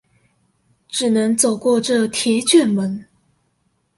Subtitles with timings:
[0.87, 3.05] 只能走過這鐵捲門